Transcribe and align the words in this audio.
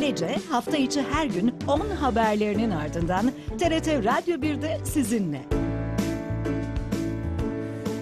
Ailece 0.00 0.36
hafta 0.50 0.76
içi 0.76 1.02
her 1.02 1.26
gün 1.26 1.54
10 1.68 1.80
haberlerinin 1.80 2.70
ardından 2.70 3.30
TRT 3.58 3.88
Radyo 3.88 4.36
1'de 4.36 4.84
sizinle. 4.84 5.40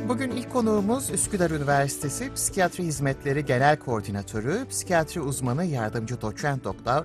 Bugün 0.08 0.30
ilk 0.30 0.52
konuğumuz 0.52 1.10
Üsküdar 1.10 1.50
Üniversitesi 1.50 2.34
Psikiyatri 2.34 2.84
Hizmetleri 2.84 3.44
Genel 3.44 3.76
Koordinatörü, 3.78 4.68
psikiyatri 4.70 5.20
uzmanı 5.20 5.64
yardımcı 5.64 6.20
doçent 6.20 6.64
doktor 6.64 7.04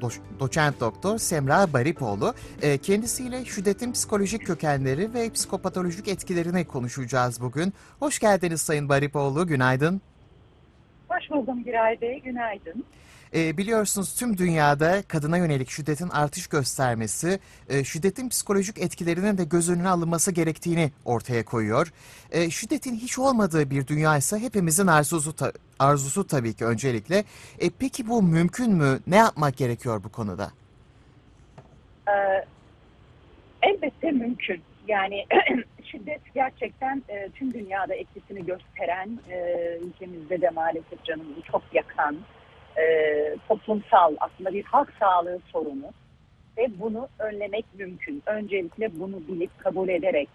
do- 0.00 0.40
doçent 0.40 0.80
doktor 0.80 1.18
Semra 1.18 1.72
Baripoğlu. 1.72 2.34
E, 2.62 2.78
kendisiyle 2.78 3.44
şiddetin 3.44 3.92
psikolojik 3.92 4.46
kökenleri 4.46 5.14
ve 5.14 5.30
psikopatolojik 5.30 6.08
etkilerini 6.08 6.64
konuşacağız 6.64 7.40
bugün. 7.40 7.72
Hoş 7.98 8.18
geldiniz 8.18 8.60
Sayın 8.60 8.88
Baripoğlu, 8.88 9.46
günaydın. 9.46 10.00
Hoş 11.08 11.30
buldum 11.30 11.64
Giray 11.64 12.00
Bey, 12.00 12.20
günaydın. 12.20 12.84
E, 13.34 13.56
biliyorsunuz 13.56 14.14
tüm 14.14 14.38
dünyada 14.38 15.02
kadına 15.02 15.36
yönelik 15.38 15.70
şiddetin 15.70 16.08
artış 16.08 16.46
göstermesi, 16.46 17.38
e, 17.68 17.84
şiddetin 17.84 18.28
psikolojik 18.28 18.78
etkilerinin 18.78 19.38
de 19.38 19.44
göz 19.44 19.70
önüne 19.70 19.88
alınması 19.88 20.32
gerektiğini 20.32 20.90
ortaya 21.04 21.44
koyuyor. 21.44 21.92
E, 22.30 22.50
şiddetin 22.50 22.94
hiç 22.94 23.18
olmadığı 23.18 23.70
bir 23.70 23.86
dünya 23.86 24.16
ise 24.16 24.38
hepimizin 24.38 24.86
arzusu, 24.86 25.36
ta- 25.36 25.52
arzusu 25.78 26.26
tabii 26.26 26.54
ki 26.54 26.64
öncelikle. 26.64 27.24
E, 27.58 27.70
peki 27.78 28.08
bu 28.08 28.22
mümkün 28.22 28.72
mü? 28.72 29.00
Ne 29.06 29.16
yapmak 29.16 29.56
gerekiyor 29.56 30.04
bu 30.04 30.08
konuda? 30.08 30.50
Ee, 32.08 32.44
elbette 33.62 34.10
mümkün. 34.10 34.62
Yani 34.88 35.26
şiddet 35.84 36.20
gerçekten 36.34 37.02
e, 37.08 37.28
tüm 37.34 37.54
dünyada 37.54 37.94
etkisini 37.94 38.46
gösteren, 38.46 39.18
e, 39.30 39.36
ülkemizde 39.82 40.40
de 40.40 40.50
maalesef 40.50 41.04
canımızı 41.04 41.42
çok 41.52 41.62
yakan, 41.72 42.16
e, 42.78 43.36
toplumsal 43.48 44.16
aslında 44.20 44.52
bir 44.52 44.64
halk 44.64 44.92
sağlığı 45.00 45.38
sorunu 45.52 45.92
ve 46.58 46.66
bunu 46.80 47.08
önlemek 47.18 47.64
mümkün. 47.78 48.22
Öncelikle 48.26 49.00
bunu 49.00 49.20
bilip 49.28 49.58
kabul 49.58 49.88
ederek 49.88 50.28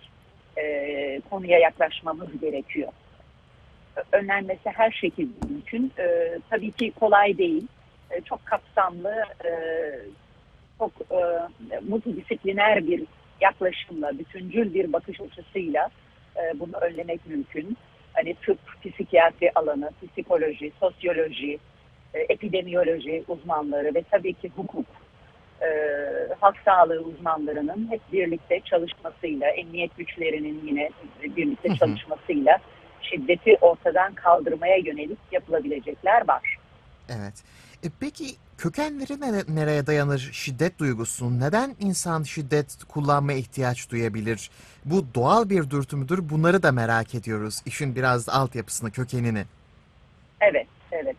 e, 0.58 1.22
konuya 1.30 1.60
yaklaşmamız 1.60 2.40
gerekiyor. 2.42 2.92
Önlenmesi 4.12 4.70
her 4.70 4.92
şekilde 4.92 5.48
mümkün. 5.50 5.92
E, 6.00 6.38
tabii 6.50 6.72
ki 6.72 6.92
kolay 7.00 7.38
değil. 7.38 7.68
E, 8.12 8.22
çok 8.22 8.46
kapsamlı, 8.46 9.24
e, 9.46 9.52
çok 10.80 10.92
e, 11.12 11.20
multidisipliner 11.90 12.88
bir 12.88 13.04
yaklaşımla, 13.42 14.20
bütüncül 14.20 14.74
bir 14.74 14.94
bakış 14.94 15.22
açısıyla 15.22 15.90
e, 16.36 16.60
bunu 16.60 16.78
önlemek 16.78 17.26
mümkün. 17.26 17.78
Hani 18.14 18.36
tıp, 18.36 18.60
psikiyatri 18.84 19.52
alanı, 19.56 19.92
psikoloji, 20.12 20.72
sosyoloji, 20.80 21.60
e, 22.14 22.20
epidemiyoloji 22.20 23.24
uzmanları 23.28 23.96
ve 23.96 24.04
tabii 24.12 24.34
ki 24.34 24.52
hukuk, 24.56 24.86
e, 25.62 25.68
halk 26.40 26.56
sağlığı 26.66 27.00
uzmanlarının 27.00 27.92
hep 27.92 28.02
birlikte 28.12 28.60
çalışmasıyla, 28.66 29.48
emniyet 29.48 29.98
güçlerinin 29.98 30.68
yine 30.68 30.90
birlikte 31.24 31.76
çalışmasıyla 31.76 32.58
şiddeti 33.02 33.58
ortadan 33.62 34.14
kaldırmaya 34.14 34.78
yönelik 34.78 35.20
yapılabilecekler 35.32 36.28
var. 36.28 36.58
Evet. 37.10 37.44
E, 37.84 37.88
peki 38.00 38.26
kökenleri 38.58 39.14
nere- 39.14 39.56
nereye 39.56 39.88
dayanır 39.88 40.30
şiddet 40.34 40.80
duygusunun? 40.80 41.40
Neden 41.40 41.76
insan 41.80 42.24
şiddet 42.24 42.78
kullanmaya 42.90 43.38
ihtiyaç 43.38 43.92
duyabilir? 43.92 44.50
Bu 44.86 45.06
doğal 45.16 45.50
bir 45.50 45.70
dürtü 45.70 45.96
müdür? 45.98 46.30
Bunları 46.30 46.64
da 46.64 46.72
merak 46.72 47.16
ediyoruz. 47.16 47.62
İşin 47.66 47.96
biraz 47.96 48.30
altyapısını, 48.30 48.92
kökenini. 48.92 49.44
Evet, 50.42 50.68
evet. 50.92 51.16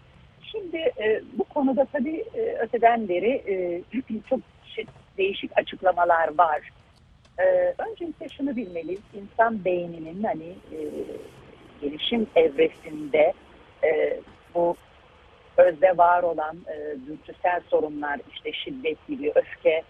Şimdi 0.53 0.77
e, 0.77 1.23
bu 1.39 1.45
konuda 1.45 1.85
tabii 1.93 2.25
e, 2.35 2.41
öteden 2.41 3.09
beri 3.09 3.31
e, 3.31 3.83
çok 4.31 4.41
şey- 4.65 4.87
değişik 5.19 5.51
açıklamalar 5.59 6.39
var. 6.39 6.71
E, 7.39 7.75
öncelikle 7.79 8.29
şunu 8.29 8.57
bilmeliyiz. 8.57 9.01
İnsan 9.15 9.65
beyninin 9.65 10.23
hani 10.23 10.49
e, 10.73 10.79
gelişim 11.81 12.27
evresinde 12.37 13.33
e, 13.85 14.21
bu 14.55 14.77
özde 15.57 15.97
var 15.97 16.23
olan 16.23 16.57
e, 16.69 16.97
dürtüsel 17.07 17.61
sorunlar, 17.71 18.21
işte 18.33 18.53
şiddet 18.53 19.07
gibi, 19.09 19.33
öfke, 19.35 19.83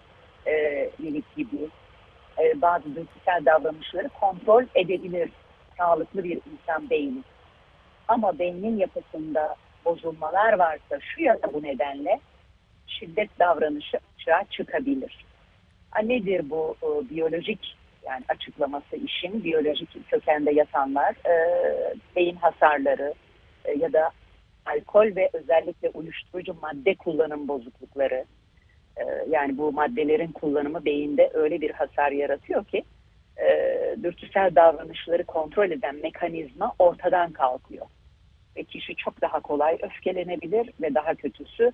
e, 0.47 0.53
lilik 1.01 1.37
gibi 1.37 1.69
e, 2.39 2.63
bazı 2.63 2.97
dürtüsel 2.97 3.45
davranışları 3.47 4.09
kontrol 4.09 4.65
edebilir 4.75 5.31
sağlıklı 5.79 6.25
bir 6.25 6.41
insan 6.53 6.91
beyni. 6.91 7.23
Ama 8.09 8.39
beynin 8.39 8.77
yapısında 8.77 9.57
bozulmalar 9.89 10.53
varsa 10.53 11.01
şu 11.01 11.23
ya 11.23 11.43
da 11.43 11.53
bu 11.53 11.63
nedenle 11.63 12.21
şiddet 12.87 13.39
davranışı 13.39 13.99
açığa 14.15 14.45
çıkabilir. 14.51 15.25
Ha, 15.91 16.03
nedir 16.03 16.51
bu 16.51 16.77
e, 16.83 17.11
biyolojik 17.11 17.77
yani 18.07 18.25
açıklaması 18.29 18.97
işin 18.97 19.45
biyolojik 19.45 20.11
kökende 20.11 20.53
yatanlar 20.53 21.15
e, 21.27 21.35
beyin 22.17 22.37
hasarları 22.37 23.15
e, 23.65 23.73
ya 23.73 23.93
da 23.93 24.11
alkol 24.67 25.17
ve 25.17 25.31
özellikle 25.33 25.91
uyuşturucu 25.91 26.55
madde 26.63 26.95
kullanım 26.95 27.49
bozuklukları 27.49 28.25
e, 28.97 29.05
yani 29.31 29.59
bu 29.59 29.73
maddelerin 29.73 30.33
kullanımı 30.33 30.85
beyinde 30.85 31.31
öyle 31.35 31.61
bir 31.61 31.71
hasar 31.71 32.13
yaratıyor 32.13 32.65
ki 32.65 32.83
e, 33.37 33.47
dürtüsel 34.03 34.55
davranışları 34.55 35.25
kontrol 35.25 35.71
eden 35.71 35.97
mekanizma 35.97 36.75
ortadan 36.79 37.33
kalkıyor 37.33 37.87
ve 38.59 38.65
kişi 38.65 38.97
çok 38.97 39.21
daha 39.21 39.41
kolay 39.41 39.79
öfkelenebilir 39.83 40.71
ve 40.83 40.95
daha 40.95 41.15
kötüsü 41.15 41.73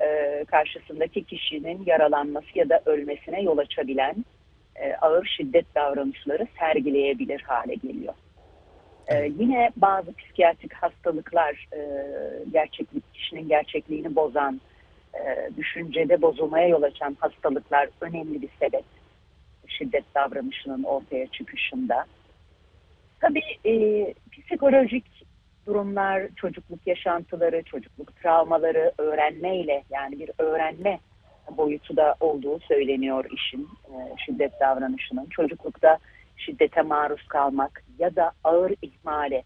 e, 0.00 0.44
karşısındaki 0.44 1.24
kişinin 1.24 1.82
yaralanması 1.86 2.58
ya 2.58 2.68
da 2.68 2.82
ölmesine 2.86 3.42
yol 3.42 3.58
açabilen 3.58 4.24
e, 4.76 4.94
ağır 4.94 5.26
şiddet 5.36 5.74
davranışları 5.74 6.46
sergileyebilir 6.58 7.40
hale 7.40 7.74
geliyor. 7.74 8.14
E, 9.08 9.30
yine 9.38 9.70
bazı 9.76 10.12
psikiyatrik 10.12 10.72
hastalıklar 10.72 11.68
e, 11.72 11.80
gerçeklik 12.52 13.14
kişinin 13.14 13.48
gerçekliğini 13.48 14.16
bozan, 14.16 14.60
e, 15.14 15.50
düşüncede 15.56 16.22
bozulmaya 16.22 16.68
yol 16.68 16.82
açan 16.82 17.16
hastalıklar 17.20 17.88
önemli 18.00 18.42
bir 18.42 18.48
sebep 18.58 18.84
şiddet 19.66 20.04
davranışının 20.14 20.82
ortaya 20.82 21.26
çıkışında. 21.26 22.04
Tabii 23.20 23.42
e, 23.66 24.14
psikolojik 24.32 25.19
durumlar, 25.66 26.22
çocukluk 26.36 26.86
yaşantıları, 26.86 27.62
çocukluk 27.62 28.16
travmaları 28.16 28.92
öğrenmeyle 28.98 29.84
yani 29.90 30.18
bir 30.18 30.30
öğrenme 30.38 30.98
boyutu 31.56 31.96
da 31.96 32.14
olduğu 32.20 32.60
söyleniyor 32.60 33.24
işin 33.30 33.68
e, 33.84 33.94
şiddet 34.26 34.60
davranışının. 34.60 35.26
Çocuklukta 35.26 35.98
şiddete 36.36 36.82
maruz 36.82 37.28
kalmak 37.28 37.84
ya 37.98 38.16
da 38.16 38.32
ağır 38.44 38.74
ihmale, 38.82 39.42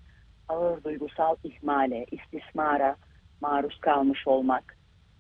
ağır 0.48 0.84
duygusal 0.84 1.36
ihmale, 1.44 2.06
istismara 2.10 2.96
maruz 3.40 3.80
kalmış 3.80 4.26
olmak, 4.26 4.76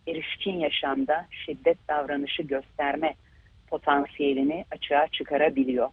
erişkin 0.06 0.58
yaşamda 0.58 1.26
şiddet 1.30 1.88
davranışı 1.88 2.42
gösterme 2.42 3.14
potansiyelini 3.66 4.64
açığa 4.70 5.06
çıkarabiliyor. 5.08 5.88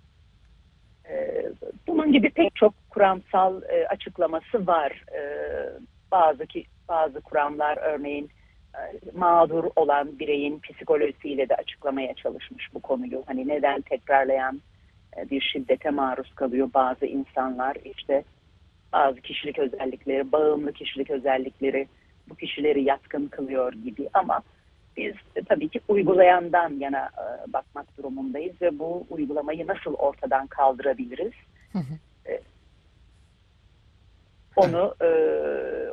Ee, 1.11 1.45
Bunun 1.87 2.11
gibi 2.11 2.29
pek 2.29 2.55
çok 2.55 2.73
kuramsal 2.89 3.61
e, 3.63 3.87
açıklaması 3.87 4.67
var. 4.67 5.03
Ee, 5.15 5.69
Bazı 6.11 6.45
ki 6.45 6.65
bazı 6.89 7.21
kuramlar 7.21 7.77
örneğin 7.77 8.29
e, 8.75 8.81
mağdur 9.17 9.63
olan 9.75 10.19
bireyin 10.19 10.59
psikolojisiyle 10.59 11.49
de 11.49 11.55
açıklamaya 11.55 12.13
çalışmış 12.13 12.73
bu 12.73 12.79
konuyu. 12.79 13.23
Hani 13.27 13.47
neden 13.47 13.81
tekrarlayan 13.81 14.61
e, 15.17 15.29
bir 15.29 15.41
şiddete 15.41 15.89
maruz 15.89 16.35
kalıyor 16.35 16.69
bazı 16.73 17.05
insanlar 17.05 17.77
işte 17.97 18.23
bazı 18.93 19.21
kişilik 19.21 19.59
özellikleri, 19.59 20.31
bağımlı 20.31 20.73
kişilik 20.73 21.09
özellikleri 21.09 21.87
bu 22.29 22.35
kişileri 22.35 22.83
yatkın 22.83 23.27
kılıyor 23.27 23.73
gibi 23.73 24.09
ama 24.13 24.41
biz 24.97 25.13
e, 25.35 25.43
tabii 25.43 25.69
ki 25.69 25.81
uygulayandan 25.87 26.79
yana 26.79 27.05
e, 27.05 27.53
bakmak 27.53 27.97
durumundayız 27.97 28.61
ve 28.61 28.79
bu 28.79 29.05
uygulamayı 29.09 29.67
nasıl 29.67 29.93
ortadan 29.93 30.47
kaldırabiliriz? 30.47 31.33
Hı 31.71 31.79
hı. 31.79 31.93
E, 32.31 32.41
onu 34.55 34.95
e, 35.01 35.09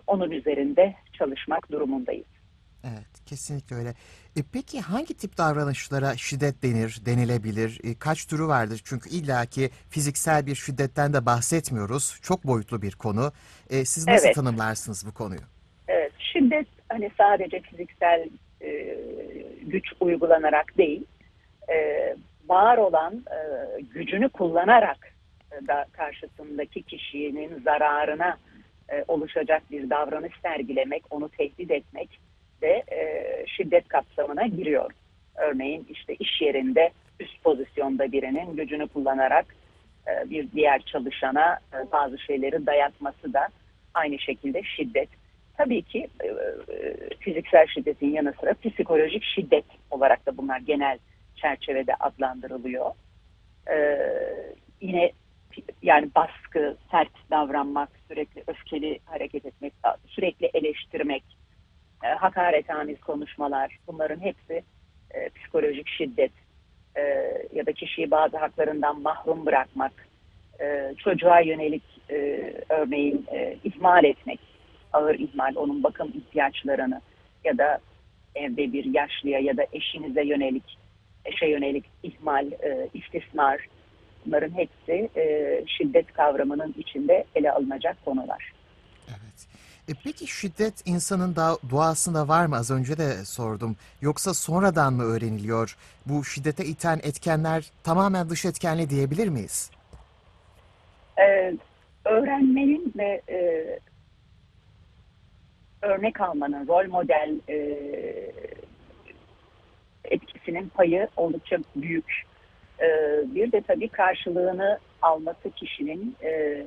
onun 0.07 0.31
üzerinde 0.31 0.95
çalışmak 1.13 1.73
durumundayız. 1.73 2.27
Evet, 2.85 3.25
kesinlikle 3.27 3.77
öyle. 3.77 3.89
E, 4.37 4.41
peki 4.53 4.81
hangi 4.81 5.15
tip 5.15 5.39
davranışlara 5.39 6.17
şiddet 6.17 6.63
denir, 6.63 7.01
denilebilir? 7.07 7.81
E, 7.85 7.95
kaç 7.95 8.27
türü 8.27 8.47
vardır? 8.47 8.81
Çünkü 8.85 9.11
illaki 9.11 9.71
fiziksel 9.91 10.47
bir 10.47 10.55
şiddetten 10.55 11.13
de 11.13 11.27
bahsetmiyoruz. 11.27 12.19
Çok 12.23 12.45
boyutlu 12.45 12.83
bir 12.83 12.93
konu. 12.93 13.33
E, 13.71 13.85
siz 13.85 14.07
nasıl 14.07 14.27
Evet. 14.27 14.35
tanımlarsınız 14.35 15.07
bu 15.07 15.15
konuyu? 15.15 15.41
Evet, 15.89 16.13
şiddet 16.19 16.69
hani 16.89 17.11
sadece 17.19 17.61
fiziksel 17.61 18.29
e, 18.63 18.97
güç 19.63 19.93
uygulanarak 20.01 20.79
değil, 20.79 21.05
e, 21.69 22.17
var 22.49 22.79
olan 22.79 23.15
e, 23.15 23.81
gücünü 23.81 24.29
kullanarak 24.29 25.13
e, 25.53 25.67
da 25.67 25.87
karşısındaki 25.93 26.83
kişinin 26.83 27.63
zararına 27.63 28.37
e, 28.93 29.05
oluşacak 29.09 29.63
bir 29.71 29.91
davranış 29.91 30.33
sergilemek, 30.43 31.03
onu 31.11 31.29
tehdit 31.29 31.71
etmek 31.71 32.21
de 32.63 32.83
e, 32.93 33.45
şiddet 33.47 33.89
kapsamına 33.89 34.47
giriyor. 34.47 34.93
Örneğin 35.37 35.87
işte 35.91 36.15
iş 36.15 36.41
yerinde 36.41 36.91
üst 37.21 37.43
pozisyonda 37.45 38.13
birinin 38.13 38.57
gücünü 38.57 38.89
kullanarak 38.89 39.47
e, 40.09 40.31
bir 40.31 40.53
diğer 40.53 40.83
çalışana 40.83 41.59
e, 41.73 41.93
bazı 41.93 42.19
şeyleri 42.19 42.67
dayatması 42.67 43.33
da 43.33 43.49
aynı 43.95 44.19
şekilde 44.19 44.63
şiddet. 44.63 45.09
Tabii 45.59 45.83
ki 45.83 46.09
e, 46.21 46.27
e, 46.27 46.97
fiziksel 47.21 47.67
şiddetin 47.67 48.11
yanı 48.11 48.33
sıra 48.41 48.55
psikolojik 48.55 49.25
şiddet 49.25 49.65
olarak 49.91 50.27
da 50.27 50.37
bunlar 50.37 50.59
genel 50.59 50.99
çerçevede 51.37 51.95
adlandırılıyor. 51.95 52.91
E, 53.71 53.99
yine 54.81 55.13
yani 55.83 56.09
baskı, 56.15 56.77
sert 56.91 57.31
davranmak, 57.31 57.89
sürekli 58.09 58.45
öfkeli 58.47 58.99
hareket 59.05 59.47
etmek, 59.47 59.73
sürekli 60.07 60.51
eleştirmek, 60.55 61.25
e, 62.05 62.09
hakaretamiz 62.09 63.01
konuşmalar 63.01 63.79
bunların 63.87 64.21
hepsi 64.21 64.63
psikolojik 65.35 65.89
şiddet 65.89 66.33
ya 67.53 67.67
da 67.67 67.73
kişiyi 67.73 68.11
bazı 68.11 68.37
haklarından 68.37 69.01
mahrum 69.01 69.47
bırakmak, 69.47 70.09
çocuğa 70.99 71.41
yönelik 71.41 71.83
örneğin 72.69 73.27
e, 73.33 73.57
ihmal 73.65 74.05
etmek, 74.05 74.41
ağır 74.93 75.15
ihmal, 75.15 75.57
onun 75.57 75.83
bakım 75.83 76.09
ihtiyaçlarını 76.15 77.01
ya 77.45 77.59
da 77.59 77.79
evde 78.35 78.73
bir 78.73 78.85
yaşlıya 78.85 79.39
ya 79.39 79.57
da 79.57 79.67
eşinize 79.73 80.23
yönelik, 80.23 80.79
eşe 81.25 81.47
yönelik 81.47 81.85
ihmal, 82.03 82.53
e, 82.53 82.89
istismar, 82.95 83.69
bunların 84.27 84.55
hepsi 84.55 85.11
e, 85.17 85.65
şiddet 85.67 86.13
kavramının 86.13 86.75
içinde 86.79 87.25
ele 87.35 87.53
alınacak 87.53 88.05
konular. 88.05 88.53
Evet. 89.09 89.47
E 89.89 89.93
peki 90.05 90.27
şiddet 90.27 90.87
insanın 90.87 91.37
da 91.37 91.57
doğasında 91.71 92.29
var 92.29 92.47
mı? 92.47 92.57
Az 92.57 92.71
önce 92.71 92.99
de 92.99 93.25
sordum. 93.25 93.77
Yoksa 94.01 94.35
sonradan 94.35 94.93
mı 94.93 95.03
öğreniliyor? 95.03 95.77
Bu 96.07 96.25
şiddete 96.25 96.65
iten 96.65 97.01
etkenler 97.03 97.71
tamamen 97.85 98.31
dış 98.31 98.45
etkenli 98.45 98.91
diyebilir 98.91 99.29
miyiz? 99.29 99.71
Ee, 101.21 101.55
öğrenmenin 102.05 102.93
ve 102.99 103.23
e, 103.29 103.39
örnek 105.83 106.21
almanın, 106.21 106.69
rol 106.69 106.89
model 106.89 107.35
e, 107.49 107.57
etkisinin 110.05 110.69
payı 110.69 111.09
oldukça 111.17 111.57
büyük. 111.77 112.23
E, 112.81 112.87
bir 113.35 113.53
de 113.53 113.61
tabii 113.61 113.89
karşılığını 113.89 114.79
alması 115.03 115.51
kişinin 115.51 116.17
e, 116.23 116.65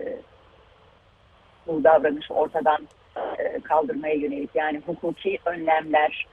bu 1.68 1.84
davranışı 1.84 2.34
ortadan 2.34 2.88
e, 3.40 3.60
kaldırmaya 3.60 4.14
yönelik 4.14 4.50
yani 4.56 4.82
hukuki 4.86 5.40
önlemler 5.46 6.28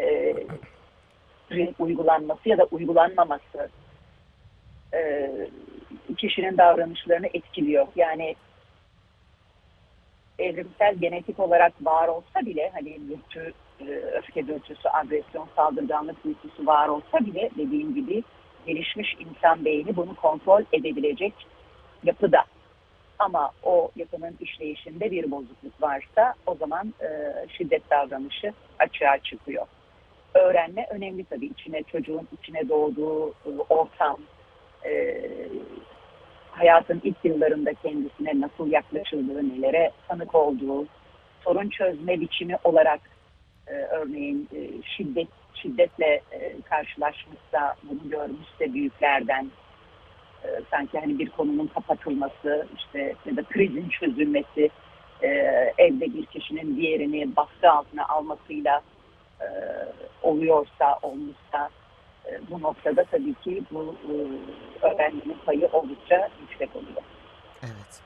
e, 0.00 0.34
uygulanması 1.78 2.48
ya 2.48 2.58
da 2.58 2.64
uygulanmaması 2.64 3.68
e, 4.94 5.30
kişinin 6.16 6.58
davranışlarını 6.58 7.26
etkiliyor. 7.26 7.86
Yani 7.96 8.36
evrimsel 10.38 10.94
genetik 10.94 11.40
olarak 11.40 11.72
var 11.82 12.08
olsa 12.08 12.46
bile 12.46 12.70
hani 12.74 12.98
dürtü, 13.08 13.52
e, 13.80 13.84
öfke 13.94 14.46
dürtüsü, 14.46 14.88
agresyon, 14.88 15.48
saldırganlık 15.56 16.24
dürtüsü 16.24 16.66
var 16.66 16.88
olsa 16.88 17.18
bile 17.20 17.50
dediğim 17.58 17.94
gibi 17.94 18.22
gelişmiş 18.66 19.16
insan 19.20 19.64
beyni 19.64 19.96
bunu 19.96 20.14
kontrol 20.16 20.62
edebilecek 20.72 21.34
yapıda. 22.04 22.44
Ama 23.18 23.50
o 23.62 23.90
yapının 23.96 24.36
işleyişinde 24.40 25.10
bir 25.10 25.30
bozukluk 25.30 25.82
varsa 25.82 26.34
o 26.46 26.54
zaman 26.54 26.94
e, 27.00 27.08
şiddet 27.48 27.90
davranışı 27.90 28.52
açığa 28.78 29.18
çıkıyor. 29.18 29.66
Öğrenme 30.34 30.86
önemli 30.90 31.24
tabii. 31.24 31.46
İçine 31.46 31.82
çocuğun 31.82 32.28
içine 32.38 32.68
doğduğu 32.68 33.30
e, 33.30 33.50
ortam, 33.68 34.18
e, 34.84 35.20
hayatın 36.56 37.00
ilk 37.04 37.16
yıllarında 37.24 37.74
kendisine 37.74 38.40
nasıl 38.40 38.70
yaklaşıldığı, 38.70 39.48
nelere 39.48 39.90
tanık 40.08 40.34
olduğu, 40.34 40.86
sorun 41.44 41.68
çözme 41.68 42.20
biçimi 42.20 42.56
olarak 42.64 43.00
e, 43.66 43.72
örneğin 43.72 44.48
e, 44.56 44.82
şiddet 44.96 45.28
şiddetle 45.54 46.20
e, 46.32 46.60
karşılaşmışsa, 46.60 47.74
bunu 47.82 48.10
görmüşse 48.10 48.74
büyüklerden 48.74 49.50
e, 50.44 50.48
sanki 50.70 50.98
hani 50.98 51.18
bir 51.18 51.30
konunun 51.30 51.66
kapatılması, 51.66 52.66
işte 52.76 53.14
ya 53.26 53.36
da 53.36 53.42
krizin 53.42 53.88
çözülmesi, 53.88 54.70
e, 55.22 55.28
evde 55.78 56.14
bir 56.14 56.26
kişinin 56.26 56.76
diğerini 56.76 57.36
baskı 57.36 57.70
altına 57.70 58.08
almasıyla 58.08 58.80
e, 59.40 59.46
oluyorsa, 60.22 60.98
olmuşsa 61.02 61.70
bu 62.50 62.62
noktada 62.62 63.04
tabii 63.04 63.34
ki 63.34 63.62
bu 63.70 63.96
e, 64.08 64.12
öğrenmenin 64.86 65.36
payı 65.46 65.68
oldukça 65.72 66.28
yüksek 66.40 66.76
oluyor. 66.76 67.02
Evet. 67.62 68.00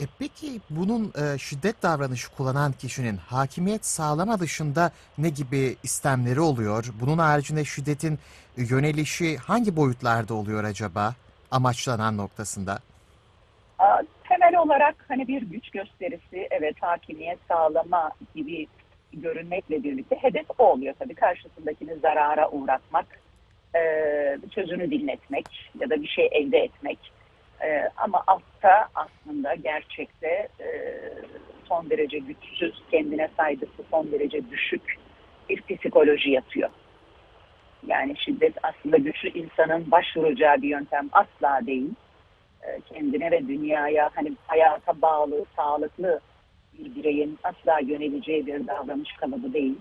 E 0.00 0.04
peki 0.18 0.60
bunun 0.70 1.12
e, 1.22 1.38
şiddet 1.38 1.82
davranışı 1.82 2.30
kullanan 2.36 2.72
kişinin 2.72 3.16
hakimiyet 3.16 3.86
sağlama 3.86 4.40
dışında 4.40 4.90
ne 5.18 5.28
gibi 5.28 5.76
istemleri 5.82 6.40
oluyor? 6.40 6.92
Bunun 7.00 7.18
haricinde 7.18 7.64
şiddetin 7.64 8.18
yönelişi 8.56 9.36
hangi 9.36 9.76
boyutlarda 9.76 10.34
oluyor 10.34 10.64
acaba? 10.64 11.14
Amaçlanan 11.50 12.16
noktasında. 12.16 12.78
A, 13.78 14.02
temel 14.28 14.56
olarak 14.56 14.94
hani 15.08 15.28
bir 15.28 15.42
güç 15.42 15.70
gösterisi, 15.70 16.48
evet 16.50 16.76
hakimiyet 16.80 17.38
sağlama 17.48 18.10
gibi 18.34 18.66
görünmekle 19.12 19.82
birlikte 19.84 20.16
hedef 20.16 20.46
o 20.58 20.64
oluyor 20.64 20.94
tabii. 20.98 21.14
Karşısındakini 21.14 21.94
zarara 21.94 22.50
uğratmak, 22.50 23.06
e, 23.76 24.38
sözünü 24.54 24.90
dinletmek 24.90 25.46
ya 25.80 25.90
da 25.90 26.02
bir 26.02 26.08
şey 26.08 26.28
elde 26.32 26.58
etmek. 26.58 26.98
E, 27.62 27.88
ama 27.96 28.22
altta 28.26 28.88
aslında 28.94 29.54
gerçekte 29.54 30.48
e, 30.60 30.68
son 31.68 31.90
derece 31.90 32.18
güçsüz, 32.18 32.82
kendine 32.90 33.28
saygısı 33.36 33.82
son 33.90 34.12
derece 34.12 34.50
düşük 34.50 34.98
bir 35.48 35.76
psikoloji 35.76 36.30
yatıyor. 36.30 36.70
Yani 37.86 38.14
şiddet 38.18 38.54
aslında 38.62 38.96
güçlü 38.96 39.28
insanın 39.28 39.90
başvuracağı 39.90 40.62
bir 40.62 40.68
yöntem 40.68 41.08
asla 41.12 41.66
değil. 41.66 41.90
E, 42.62 42.80
kendine 42.80 43.30
ve 43.30 43.48
dünyaya 43.48 44.10
hani 44.14 44.32
hayata 44.46 45.02
bağlı, 45.02 45.44
sağlıklı 45.56 46.20
bir 46.78 46.94
bireyin 46.94 47.38
asla 47.44 47.80
yöneleceği 47.80 48.46
bir 48.46 48.66
davranış 48.66 49.12
kalıbı 49.12 49.52
değil. 49.52 49.78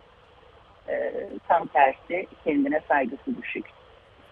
E, 0.90 1.14
tam 1.48 1.68
tersi 1.68 2.28
kendine 2.44 2.82
saygısı 2.88 3.42
düşük. 3.42 3.66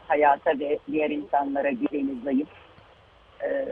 Hayata 0.08 0.60
ve 0.60 0.80
diğer 0.92 1.10
insanlara 1.10 1.70
güveni 1.72 2.22
zayıf. 2.24 2.50
E, 3.44 3.68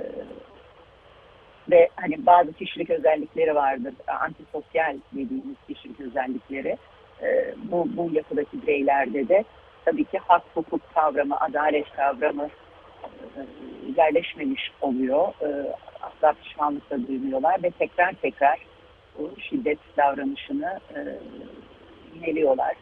ve 1.71 1.89
hani 1.95 2.25
bazı 2.25 2.53
kişilik 2.53 2.89
özellikleri 2.89 3.55
vardır. 3.55 3.93
Antisosyal 4.07 4.97
dediğimiz 5.11 5.55
kişilik 5.67 5.99
özellikleri. 5.99 6.77
E, 7.21 7.53
bu, 7.57 7.87
bu 7.97 8.09
yapıdaki 8.13 8.61
bireylerde 8.61 9.27
de 9.27 9.43
tabii 9.85 10.05
ki 10.05 10.17
hak 10.27 10.43
hukuk 10.53 10.81
kavramı, 10.93 11.39
adalet 11.39 11.91
kavramı 11.91 12.49
e, 13.03 13.39
yerleşmemiş 13.97 14.71
oluyor. 14.81 15.27
E, 15.41 15.75
asla 16.01 16.33
pişmanlık 16.33 16.89
da 16.89 17.07
duymuyorlar 17.07 17.63
ve 17.63 17.71
tekrar 17.71 18.13
tekrar 18.13 18.59
bu 19.19 19.31
şiddet 19.49 19.79
davranışını 19.97 20.79
e, 20.95 20.99
yineliyorlar. 22.15 22.75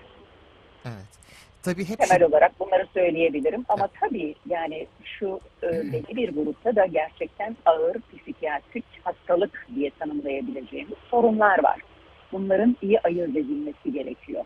Evet. 0.85 1.19
Tabii 1.63 1.89
hep 1.89 1.99
Temel 1.99 2.23
olarak 2.23 2.59
bunları 2.59 2.87
söyleyebilirim 2.93 3.65
ama 3.69 3.87
tabii 3.99 4.35
yani 4.49 4.87
şu 5.03 5.39
e, 5.63 5.67
belli 5.67 6.15
bir 6.15 6.35
grupta 6.35 6.75
da 6.75 6.85
gerçekten 6.85 7.57
ağır 7.65 7.97
psikiyatrik 7.99 8.85
hastalık 9.03 9.67
diye 9.75 9.91
tanımlayabileceğimiz 9.99 10.97
sorunlar 11.09 11.63
var. 11.63 11.79
Bunların 12.31 12.77
iyi 12.81 12.99
ayırt 12.99 13.29
edilmesi 13.29 13.93
gerekiyor. 13.93 14.45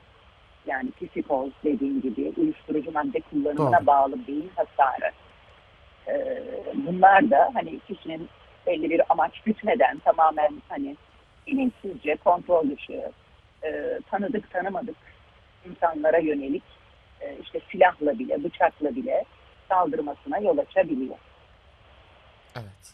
Yani 0.67 0.91
psikoz 0.91 1.49
dediğim 1.63 2.01
gibi 2.01 2.33
uyuşturucu 2.37 2.91
madde 2.91 3.19
kullanımına 3.19 3.77
Doğru. 3.77 3.87
bağlı 3.87 4.27
beyin 4.27 4.51
hasarı. 4.55 5.11
E, 6.07 6.43
bunlar 6.73 7.31
da 7.31 7.51
hani 7.53 7.79
kişinin 7.79 8.29
belli 8.67 8.89
bir 8.89 9.01
amaç 9.09 9.41
gütmeden 9.41 9.99
tamamen 9.99 10.61
hani 10.69 10.95
bilinçsizce 11.47 12.15
kontrol 12.15 12.69
dışı 12.69 13.11
e, 13.63 13.99
tanıdık 14.11 14.51
tanımadık 14.51 14.95
insanlara 15.65 16.17
yönelik 16.17 16.76
e, 17.21 17.37
işte 17.43 17.61
silahla 17.71 18.19
bile 18.19 18.43
bıçakla 18.43 18.95
bile 18.95 19.25
saldırmasına 19.69 20.37
yol 20.37 20.57
açabiliyor. 20.57 21.15
Evet. 22.55 22.93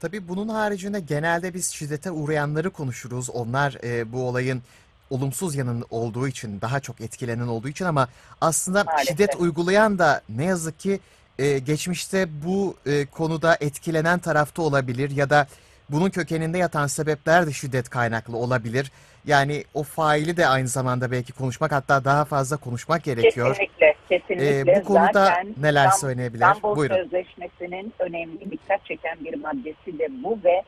Tabii 0.00 0.28
bunun 0.28 0.48
haricinde 0.48 1.00
genelde 1.00 1.54
biz 1.54 1.70
şiddete 1.70 2.10
uğrayanları 2.10 2.70
konuşuruz. 2.70 3.30
Onlar 3.30 3.76
e, 3.84 4.12
bu 4.12 4.28
olayın 4.28 4.62
olumsuz 5.10 5.54
yanının 5.54 5.84
olduğu 5.90 6.28
için, 6.28 6.60
daha 6.60 6.80
çok 6.80 7.00
etkilenen 7.00 7.46
olduğu 7.46 7.68
için 7.68 7.84
ama 7.84 8.08
aslında 8.40 8.84
Maalesef. 8.84 9.08
şiddet 9.08 9.36
uygulayan 9.36 9.98
da 9.98 10.22
ne 10.28 10.44
yazık 10.44 10.78
ki 10.78 11.00
e, 11.38 11.58
geçmişte 11.58 12.28
bu 12.44 12.76
e, 12.86 13.06
konuda 13.06 13.56
etkilenen 13.60 14.18
tarafta 14.18 14.62
olabilir 14.62 15.10
ya 15.10 15.30
da 15.30 15.46
bunun 15.90 16.10
kökeninde 16.10 16.58
yatan 16.58 16.86
sebepler 16.86 17.46
de 17.46 17.52
şiddet 17.52 17.88
kaynaklı 17.90 18.36
olabilir. 18.36 18.92
Yani 19.26 19.64
o 19.74 19.82
faili 19.82 20.36
de 20.36 20.46
aynı 20.46 20.68
zamanda 20.68 21.10
belki 21.10 21.32
konuşmak 21.32 21.72
hatta 21.72 22.04
daha 22.04 22.24
fazla 22.24 22.56
konuşmak 22.56 23.04
gerekiyor. 23.04 23.48
Kesinlikle, 23.56 23.94
kesinlikle. 24.08 24.58
Ee, 24.72 24.80
bu 24.80 24.84
konuda 24.84 25.24
Zaten 25.24 25.54
neler 25.60 25.86
İstanbul- 25.86 26.00
söyleyebilir? 26.00 26.44
İstanbul 26.44 26.76
Buyurun. 26.76 26.94
Sözleşmesi'nin 26.96 27.92
önemli 27.98 28.50
dikkat 28.50 28.84
çeken 28.86 29.18
bir 29.24 29.34
maddesi 29.34 29.98
de 29.98 30.08
bu 30.24 30.38
ve 30.44 30.62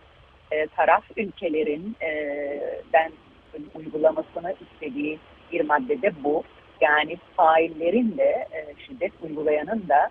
e, 0.51 0.67
taraf 0.67 1.05
ülkelerin 1.17 1.97
e, 2.03 2.11
ben 2.93 3.13
uygulamasını 3.75 4.55
istediği 4.73 5.19
bir 5.53 5.61
madde 5.65 6.03
de 6.03 6.25
bu. 6.25 6.43
Yani 6.81 7.19
faillerin 7.37 8.19
de 8.19 8.49
e, 8.53 8.75
şiddet 8.87 9.13
uygulayanın 9.23 9.89
da 9.89 10.11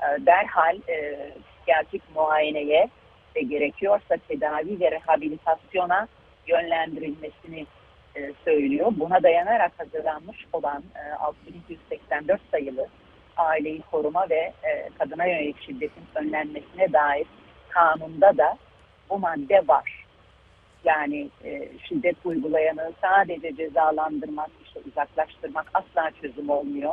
e, 0.00 0.26
derhal 0.26 0.76
e, 0.88 1.28
psikiyatrik 1.56 2.02
muayeneye 2.14 2.88
ve 3.36 3.40
gerekiyorsa 3.40 4.16
tedavi 4.28 4.80
ve 4.80 4.90
rehabilitasyona 4.90 6.08
yönlendirilmesini 6.46 7.66
e, 8.16 8.32
söylüyor. 8.44 8.92
Buna 8.96 9.22
dayanarak 9.22 9.72
hazırlanmış 9.78 10.46
olan 10.52 10.82
e, 10.94 11.12
6284 11.14 12.40
sayılı 12.50 12.86
aileyi 13.36 13.82
koruma 13.90 14.30
ve 14.30 14.52
e, 14.62 14.88
kadına 14.98 15.26
yönelik 15.26 15.62
şiddetin 15.62 16.04
önlenmesine 16.14 16.92
dair 16.92 17.26
kanunda 17.68 18.36
da 18.36 18.58
bu 19.10 19.18
madde 19.18 19.62
var. 19.68 20.06
Yani 20.84 21.30
e, 21.44 21.68
şiddet 21.88 22.16
uygulayanı 22.24 22.92
sadece 23.00 23.56
cezalandırmak, 23.56 24.50
işte 24.64 24.80
uzaklaştırmak 24.88 25.66
asla 25.74 26.10
çözüm 26.22 26.50
olmuyor. 26.50 26.92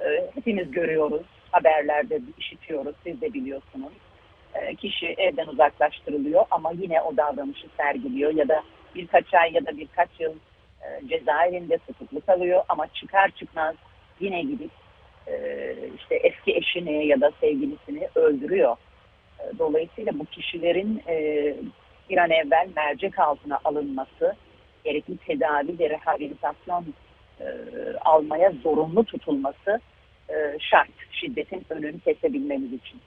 E, 0.00 0.30
hepimiz 0.34 0.70
görüyoruz, 0.70 1.26
haberlerde 1.50 2.20
işitiyoruz, 2.38 2.96
siz 3.04 3.20
de 3.20 3.32
biliyorsunuz. 3.34 3.92
E, 4.62 4.74
kişi 4.74 5.06
evden 5.06 5.46
uzaklaştırılıyor 5.46 6.44
ama 6.50 6.72
yine 6.72 7.02
o 7.02 7.16
davranışı 7.16 7.66
sergiliyor 7.76 8.34
ya 8.34 8.48
da 8.48 8.62
birkaç 8.94 9.34
ay 9.34 9.52
ya 9.52 9.66
da 9.66 9.78
birkaç 9.78 10.08
yıl 10.18 10.34
e, 10.82 11.08
cezaevinde 11.08 11.78
tutuklu 11.78 12.20
kalıyor 12.20 12.62
ama 12.68 12.86
çıkar 12.86 13.30
çıkmaz 13.30 13.74
yine 14.20 14.42
gidip 14.42 14.70
e, 15.26 15.74
işte 15.98 16.14
eski 16.14 16.56
eşini 16.56 17.06
ya 17.06 17.20
da 17.20 17.32
sevgilisini 17.40 18.08
öldürüyor. 18.14 18.76
Dolayısıyla 19.58 20.18
bu 20.18 20.24
kişilerin 20.24 21.02
bir 22.10 22.18
an 22.18 22.30
evvel 22.30 22.68
mercek 22.76 23.18
altına 23.18 23.60
alınması, 23.64 24.36
gerekli 24.84 25.16
tedavi 25.16 25.78
ve 25.78 25.90
rehabilitasyon 25.90 26.84
almaya 28.00 28.50
zorunlu 28.50 29.04
tutulması 29.04 29.80
şart. 30.58 30.90
Şiddetin 31.10 31.66
önünü 31.70 32.00
kesebilmemiz 32.00 32.72
için. 32.72 33.00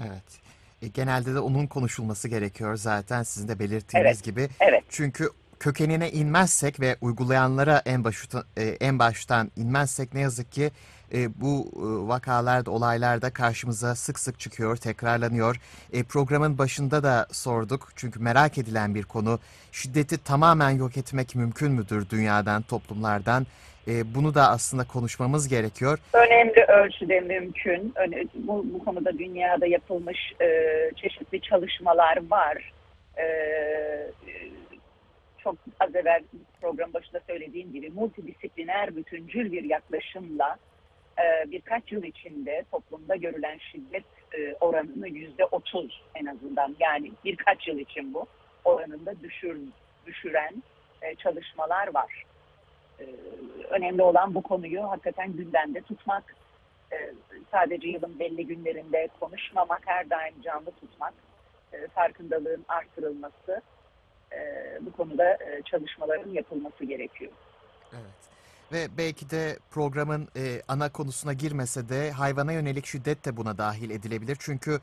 Evet. 0.00 0.40
E, 0.86 0.88
genelde 0.88 1.34
de 1.34 1.40
onun 1.40 1.66
konuşulması 1.66 2.28
gerekiyor 2.28 2.76
zaten 2.76 3.22
sizin 3.22 3.48
de 3.48 3.58
belirttiğiniz 3.58 4.06
Evet. 4.06 4.24
gibi. 4.24 4.48
Evet, 4.60 4.84
Çünkü 4.88 5.30
kökenine 5.60 6.10
inmezsek 6.12 6.80
ve 6.80 6.96
uygulayanlara 7.00 7.82
en 7.86 8.04
başta, 8.04 8.44
e, 8.56 8.64
en 8.64 8.98
baştan 8.98 9.50
inmezsek 9.56 10.14
ne 10.14 10.20
yazık 10.20 10.52
ki 10.52 10.70
e, 11.14 11.40
bu 11.40 11.70
e, 11.76 12.08
vakalarda, 12.08 12.70
olaylarda 12.70 13.30
karşımıza 13.32 13.94
sık 13.94 14.18
sık 14.18 14.40
çıkıyor, 14.40 14.76
tekrarlanıyor. 14.76 15.56
E, 15.92 16.02
programın 16.02 16.58
başında 16.58 17.02
da 17.02 17.26
sorduk 17.32 17.88
çünkü 17.96 18.20
merak 18.20 18.58
edilen 18.58 18.94
bir 18.94 19.02
konu. 19.02 19.40
Şiddeti 19.72 20.18
tamamen 20.18 20.70
yok 20.70 20.96
etmek 20.96 21.34
mümkün 21.34 21.72
müdür 21.72 22.10
dünyadan, 22.10 22.62
toplumlardan? 22.62 23.46
E, 23.88 24.14
bunu 24.14 24.34
da 24.34 24.48
aslında 24.48 24.84
konuşmamız 24.86 25.48
gerekiyor. 25.48 25.98
önemli 26.12 26.64
ölçüde 26.64 27.20
mümkün. 27.20 27.94
Bu, 28.34 28.66
bu 28.72 28.84
konuda 28.84 29.18
dünyada 29.18 29.66
yapılmış 29.66 30.32
e, 30.40 30.46
çeşitli 30.96 31.40
çalışmalar 31.40 32.30
var. 32.30 32.72
E, 33.18 33.26
çok 35.38 35.56
az 35.80 35.96
evvel 35.96 36.22
program 36.60 36.92
başında 36.92 37.20
söylediğim 37.26 37.72
gibi 37.72 37.90
multidisipliner, 37.90 38.96
bütüncül 38.96 39.52
bir 39.52 39.64
yaklaşımla 39.64 40.56
e, 41.18 41.50
birkaç 41.50 41.92
yıl 41.92 42.02
içinde 42.02 42.64
toplumda 42.70 43.16
görülen 43.16 43.58
şiddet 43.58 44.04
oranını 44.60 45.08
yüzde 45.08 45.44
otuz 45.44 46.02
en 46.14 46.26
azından 46.26 46.76
yani 46.80 47.12
birkaç 47.24 47.68
yıl 47.68 47.78
için 47.78 48.14
bu 48.14 48.26
oranında 48.64 49.20
düşür, 49.20 49.58
düşüren 50.06 50.62
çalışmalar 51.18 51.94
var. 51.94 52.24
E, 53.00 53.04
önemli 53.70 54.02
olan 54.02 54.34
bu 54.34 54.42
konuyu 54.42 54.82
hakikaten 54.82 55.32
gündemde 55.32 55.80
tutmak. 55.80 56.34
E, 56.92 57.12
sadece 57.50 57.88
yılın 57.88 58.18
belli 58.18 58.46
günlerinde 58.46 59.08
konuşmamak, 59.20 59.82
her 59.84 60.10
daim 60.10 60.42
canlı 60.42 60.70
tutmak, 60.70 61.14
e, 61.72 61.88
farkındalığın 61.88 62.64
artırılması, 62.68 63.62
bu 64.80 64.92
konuda 64.92 65.38
çalışmaların 65.64 66.30
yapılması 66.30 66.84
gerekiyor. 66.84 67.32
Evet. 67.92 68.30
Ve 68.72 68.98
belki 68.98 69.30
de 69.30 69.58
programın 69.70 70.28
ana 70.68 70.92
konusuna 70.92 71.32
girmese 71.32 71.88
de 71.88 72.10
hayvana 72.10 72.52
yönelik 72.52 72.86
şiddet 72.86 73.24
de 73.24 73.36
buna 73.36 73.58
dahil 73.58 73.90
edilebilir. 73.90 74.36
Çünkü 74.40 74.80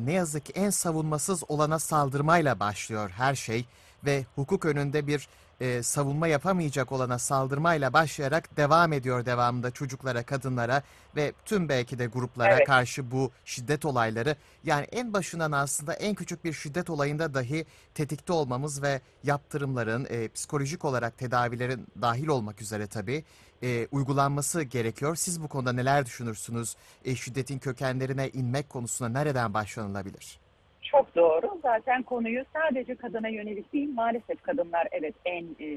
ne 0.00 0.12
yazık 0.12 0.44
ki 0.44 0.52
en 0.56 0.70
savunmasız 0.70 1.50
olana 1.50 1.78
saldırmayla 1.78 2.60
başlıyor 2.60 3.10
her 3.10 3.34
şey 3.34 3.64
ve 4.04 4.24
hukuk 4.34 4.64
önünde 4.64 5.06
bir 5.06 5.28
e, 5.60 5.82
savunma 5.82 6.26
yapamayacak 6.26 6.92
olana 6.92 7.18
saldırmayla 7.18 7.92
başlayarak 7.92 8.56
devam 8.56 8.92
ediyor 8.92 9.26
devamında 9.26 9.70
çocuklara, 9.70 10.22
kadınlara 10.22 10.82
ve 11.16 11.32
tüm 11.44 11.68
belki 11.68 11.98
de 11.98 12.06
gruplara 12.06 12.54
Evet. 12.54 12.66
karşı 12.66 13.10
bu 13.10 13.30
şiddet 13.44 13.84
olayları. 13.84 14.36
Yani 14.64 14.86
en 14.92 15.12
başından 15.12 15.52
aslında 15.52 15.94
en 15.94 16.14
küçük 16.14 16.44
bir 16.44 16.52
şiddet 16.52 16.90
olayında 16.90 17.34
dahi 17.34 17.66
tetikte 17.94 18.32
olmamız 18.32 18.82
ve 18.82 19.00
yaptırımların 19.24 20.06
e, 20.10 20.28
psikolojik 20.28 20.84
olarak 20.84 21.18
tedavilerin 21.18 21.86
dahil 22.02 22.28
olmak 22.28 22.62
üzere 22.62 22.86
tabii 22.86 23.24
e, 23.62 23.86
uygulanması 23.92 24.62
gerekiyor. 24.62 25.16
Siz 25.16 25.42
bu 25.42 25.48
konuda 25.48 25.72
neler 25.72 26.06
düşünürsünüz? 26.06 26.76
E, 27.04 27.14
şiddetin 27.16 27.58
kökenlerine 27.58 28.28
inmek 28.28 28.68
konusunda 28.68 29.08
nereden 29.10 29.54
başlanılabilir? 29.54 30.38
Çok 30.82 31.16
doğru. 31.16 31.49
Zaten 31.62 32.02
konuyu 32.02 32.44
sadece 32.52 32.94
kadına 32.94 33.28
yönelik 33.28 33.72
değil, 33.72 33.94
maalesef 33.94 34.42
kadınlar 34.42 34.88
evet 34.90 35.14
en 35.24 35.44
e, 35.60 35.68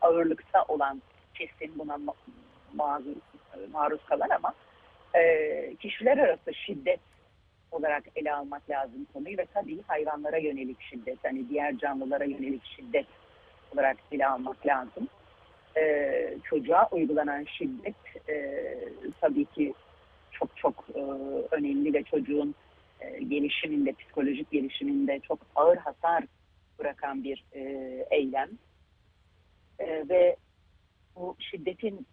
ağırlıkta 0.00 0.64
olan 0.68 1.02
kesim 1.34 1.78
buna 1.78 1.94
ma- 1.94 2.14
mazur, 2.74 3.16
e, 3.54 3.66
maruz 3.72 4.04
kalan 4.04 4.30
ama 4.30 4.54
e, 5.14 5.74
kişiler 5.76 6.18
arası 6.18 6.54
şiddet 6.54 7.00
olarak 7.70 8.04
ele 8.16 8.32
almak 8.34 8.70
lazım 8.70 9.06
konuyu 9.12 9.38
ve 9.38 9.46
tabii 9.54 9.82
hayvanlara 9.82 10.38
yönelik 10.38 10.82
şiddet, 10.82 11.18
hani 11.22 11.48
diğer 11.48 11.78
canlılara 11.78 12.24
yönelik 12.24 12.64
şiddet 12.64 13.06
olarak 13.74 13.96
ele 14.12 14.26
almak 14.26 14.66
lazım. 14.66 15.08
E, 15.76 16.34
çocuğa 16.44 16.88
uygulanan 16.90 17.44
şiddet 17.44 18.28
e, 18.28 18.64
tabii 19.20 19.44
ki 19.44 19.74
çok 20.30 20.56
çok 20.56 20.84
e, 20.94 21.00
önemli 21.50 21.94
ve 21.94 22.02
çocuğun 22.02 22.54
gelişiminde, 23.28 23.92
psikolojik 23.92 24.50
gelişiminde 24.50 25.20
çok 25.20 25.38
ağır 25.56 25.76
hasar 25.76 26.24
bırakan 26.78 27.24
bir 27.24 27.44
e, 27.52 27.60
eylem. 28.10 28.48
E, 29.78 30.08
ve 30.08 30.36
bu 31.16 31.36
şiddetin 31.38 32.06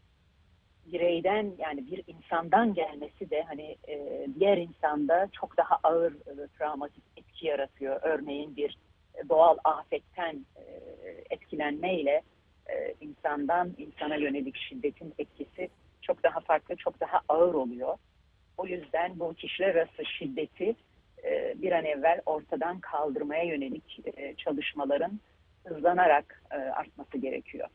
bireyden 0.85 1.51
yani 1.57 1.87
bir 1.91 2.03
insandan 2.07 2.73
gelmesi 2.73 3.29
de 3.29 3.43
hani 3.43 3.77
e, 3.87 4.27
diğer 4.39 4.57
insanda 4.57 5.29
çok 5.31 5.57
daha 5.57 5.79
ağır 5.83 6.11
e, 6.11 6.47
travmatik 6.57 7.03
etki 7.17 7.47
yaratıyor. 7.47 7.99
Örneğin 8.01 8.55
bir 8.55 8.77
doğal 9.29 9.57
afetten 9.63 10.45
e, 10.55 10.63
etkilenmeyle 11.29 12.21
e, 12.69 12.93
insandan 13.01 13.73
insana 13.77 14.15
yönelik 14.15 14.57
şiddetin 14.57 15.13
etkisi 15.17 15.69
çok 16.01 16.23
daha 16.23 16.39
farklı, 16.39 16.75
çok 16.75 16.99
daha 16.99 17.21
ağır 17.29 17.53
oluyor. 17.53 17.97
O 18.59 18.67
yüzden 18.67 19.19
bu 19.19 19.33
kişiler 19.33 19.75
arası 19.75 20.05
şiddeti 20.05 20.75
e, 21.23 21.53
bir 21.61 21.71
an 21.71 21.85
evvel 21.85 22.21
ortadan 22.25 22.79
kaldırmaya 22.79 23.43
yönelik 23.43 23.99
e, 24.17 24.35
çalışmaların 24.35 25.19
hızlanarak 25.65 26.43
e, 26.51 26.55
artması 26.55 27.17
gerekiyor. 27.17 27.67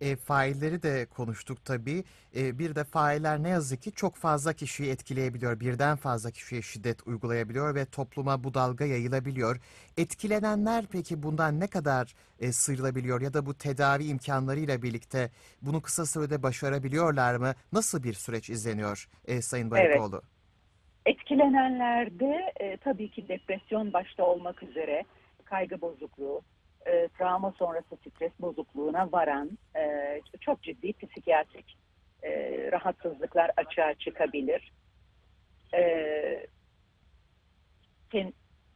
E, 0.00 0.16
failleri 0.16 0.82
de 0.82 1.06
konuştuk 1.06 1.64
tabii. 1.64 2.04
E, 2.36 2.58
bir 2.58 2.74
de 2.74 2.84
failler 2.84 3.42
ne 3.42 3.48
yazık 3.48 3.82
ki 3.82 3.92
çok 3.92 4.16
fazla 4.16 4.52
kişiyi 4.52 4.90
etkileyebiliyor. 4.90 5.60
Birden 5.60 5.96
fazla 5.96 6.30
kişiye 6.30 6.62
şiddet 6.62 7.06
uygulayabiliyor 7.06 7.74
ve 7.74 7.84
topluma 7.84 8.44
bu 8.44 8.54
dalga 8.54 8.84
yayılabiliyor. 8.84 9.60
Etkilenenler 9.96 10.84
peki 10.92 11.22
bundan 11.22 11.60
ne 11.60 11.66
kadar 11.66 12.14
e, 12.40 12.52
sıyrılabiliyor 12.52 13.20
ya 13.20 13.34
da 13.34 13.46
bu 13.46 13.54
tedavi 13.54 14.04
imkanlarıyla 14.04 14.82
birlikte 14.82 15.30
bunu 15.62 15.82
kısa 15.82 16.06
sürede 16.06 16.42
başarabiliyorlar 16.42 17.36
mı? 17.36 17.54
Nasıl 17.72 18.02
bir 18.02 18.12
süreç 18.12 18.50
izleniyor 18.50 19.08
e, 19.24 19.42
Sayın 19.42 19.70
Baripoğlu? 19.70 20.22
Etkilenenlerde 21.06 22.52
e, 22.60 22.76
tabii 22.76 23.10
ki 23.10 23.28
depresyon 23.28 23.92
başta 23.92 24.24
olmak 24.24 24.62
üzere 24.62 25.04
kaygı 25.44 25.80
bozukluğu, 25.80 26.42
e, 26.86 27.08
travma 27.08 27.52
sonrası 27.58 27.96
stres 27.96 28.32
bozukluğuna 28.40 29.12
varan 29.12 29.58
e, 29.76 30.20
çok 30.40 30.62
ciddi 30.62 30.92
psikiyatrik 30.92 31.76
e, 32.22 32.32
rahatsızlıklar 32.72 33.50
açığa 33.56 33.94
çıkabilir. 33.94 34.72
E, 35.74 36.46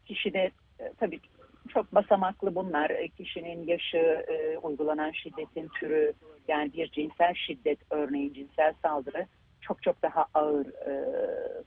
kişide 0.07 0.51
e, 0.81 0.93
tabii 1.01 1.21
çok 1.69 1.95
basamaklı 1.95 2.55
bunlar. 2.55 2.91
E, 2.91 3.09
Kişinin 3.09 3.67
yaşı, 3.67 4.25
e, 4.29 4.59
uygulanan 4.59 5.11
şiddetin 5.11 5.69
türü, 5.69 6.13
yani 6.49 6.73
bir 6.73 6.91
cinsel 6.91 7.35
şiddet 7.35 7.79
örneğin 7.91 8.33
cinsel 8.33 8.75
saldırı 8.83 9.27
çok 9.61 9.83
çok 9.83 10.03
daha 10.03 10.27
ağır 10.35 10.67
e, 10.67 10.93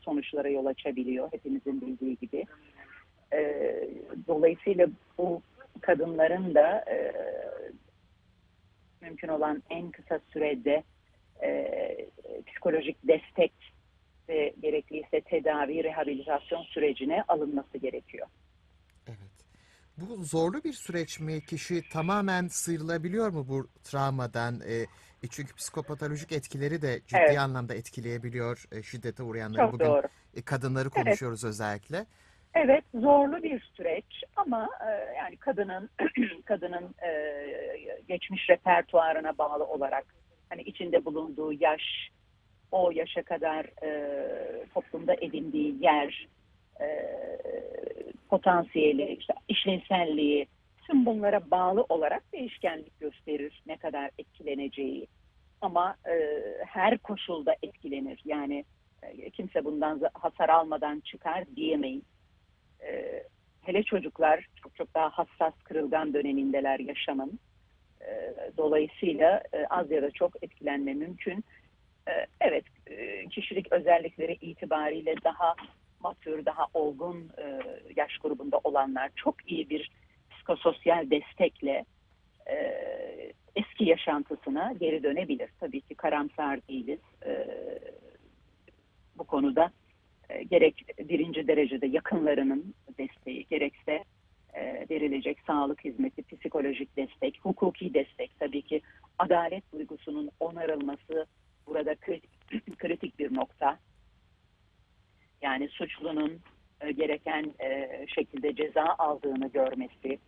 sonuçlara 0.02 0.50
yol 0.50 0.66
açabiliyor 0.66 1.30
hepimizin 1.32 1.82
bildiği 1.82 2.18
gibi. 2.18 2.46
E, 3.34 3.40
dolayısıyla 4.28 4.88
bu 5.18 5.42
kadınların 5.82 6.56
da 6.56 6.86
e, 6.92 7.14
mümkün 9.02 9.28
olan 9.28 9.64
en 9.70 9.92
kısa 9.92 10.20
sürede 10.34 10.84
e, 11.44 11.68
psikolojik 12.48 12.98
destek 13.08 13.54
ve 14.30 14.54
gerekliyse 14.62 15.22
tedavi, 15.22 15.84
rehabilitasyon 15.84 16.64
sürecine 16.64 17.24
alınması 17.28 17.78
gerekiyor. 17.78 18.28
Evet. 19.08 19.32
Bu 19.98 20.24
zorlu 20.24 20.64
bir 20.64 20.74
süreç 20.74 21.20
mi? 21.20 21.46
Kişi 21.46 21.90
tamamen 21.90 22.48
sıyrılabiliyor 22.48 23.30
mu 23.30 23.48
bu 23.48 23.68
travmadan? 23.84 24.62
E, 24.68 24.74
e, 25.24 25.28
çünkü 25.30 25.56
psikopatolojik 25.56 26.32
etkileri 26.32 26.82
de 26.82 27.02
ciddi 27.08 27.20
Evet. 27.20 27.40
anlamda 27.40 27.76
etkileyebiliyor 27.76 28.66
e, 28.72 28.84
şiddete 28.84 29.24
uğrayanları. 29.24 29.66
Çok 29.66 29.74
Bugün 29.74 29.86
doğru. 29.86 30.08
e, 30.34 30.42
kadınları 30.42 30.90
konuşuyoruz 30.90 31.44
özellikle. 31.44 32.06
Evet, 32.56 32.84
zorlu 32.94 33.44
bir 33.44 33.60
süreç 33.60 34.24
ama 34.36 34.70
e, 34.88 35.16
yani 35.18 35.38
kadının 35.38 35.90
kadının 36.46 36.96
e, 37.04 37.12
geçmiş 38.08 38.50
repertuarına 38.50 39.38
bağlı 39.38 39.66
olarak 39.66 40.06
hani 40.50 40.62
içinde 40.62 41.06
bulunduğu 41.06 41.54
yaş, 41.54 41.82
o 42.72 42.92
yaşa 42.92 43.24
kadar 43.24 43.66
e, 43.84 44.66
toplumda 44.74 45.14
edindiği 45.14 45.84
yer, 45.84 46.28
e, 46.82 46.88
potansiyeli, 48.30 49.16
işte 49.20 49.34
işlevselliği, 49.48 50.48
tüm 50.88 51.06
bunlara 51.06 51.52
bağlı 51.52 51.86
olarak 51.90 52.34
değişkenlik 52.34 53.00
gösterir 53.00 53.64
ne 53.68 53.78
kadar 53.78 54.12
etkileneceği. 54.18 55.08
Ama 55.62 55.96
e, 56.06 56.14
her 56.66 56.98
koşulda 56.98 57.56
etkilenir. 57.64 58.22
Yani 58.26 58.66
e, 59.04 59.30
kimse 59.30 59.66
bundan 59.66 60.02
hasar 60.14 60.50
almadan 60.50 61.00
çıkar 61.00 61.44
diyemeyiz. 61.56 62.11
E, 62.86 63.24
hele 63.62 63.84
çocuklar 63.84 64.46
çok 64.64 64.76
çok 64.76 64.96
daha 64.96 65.10
hassas, 65.10 65.54
kırılgan 65.64 66.14
dönemindeler 66.14 66.80
yaşamın. 66.80 67.40
E, 68.02 68.34
dolayısıyla 68.58 69.44
e, 69.54 69.66
az 69.66 69.92
ya 69.92 70.02
da 70.02 70.12
çok 70.12 70.44
etkilenme 70.44 70.94
mümkün. 70.94 71.46
E, 72.08 72.12
evet, 72.42 72.66
e, 72.88 73.28
kişilik 73.28 73.72
özellikleri 73.72 74.34
itibariyle 74.42 75.16
daha 75.24 75.56
matür, 76.00 76.46
daha 76.46 76.66
olgun 76.74 77.32
e, 77.38 77.60
yaş 77.96 78.18
grubunda 78.18 78.60
olanlar 78.64 79.12
çok 79.16 79.52
iyi 79.52 79.70
bir 79.70 79.92
psikososyal 80.32 81.10
destekle 81.10 81.86
e, 82.48 82.56
eski 83.56 83.86
yaşantısına 83.86 84.74
geri 84.80 85.04
dönebilir. 85.04 85.50
Tabii 85.60 85.82
ki 85.82 85.96
karamsar 85.96 86.68
değiliz. 86.68 87.00
E, 87.26 87.48
bu 89.18 89.24
konuda 89.24 89.72
gerek 90.50 90.86
birinci 91.10 91.48
derecede 91.48 91.88
yakınlarının 91.88 92.74
desteği, 92.98 93.46
gerekse 93.50 94.04
e, 94.54 94.86
verilecek 94.90 95.38
sağlık 95.48 95.86
hizmeti, 95.86 96.36
psikolojik 96.36 96.98
destek, 96.98 97.40
hukuki 97.42 97.94
destek 97.94 98.40
tabii 98.40 98.62
ki 98.62 98.82
adalet 99.20 99.72
duygusunun 99.74 100.30
onarılması 100.40 101.26
burada 101.68 101.96
kritik, 102.78 103.20
bir 103.20 103.36
nokta. 103.36 103.80
Yani 105.42 105.68
suçlunun 105.70 106.40
e, 106.82 106.92
gereken 106.92 107.54
e, 107.60 107.90
şekilde 108.08 108.56
ceza 108.56 108.96
aldığını 108.98 109.48
görmesi, 109.48 110.20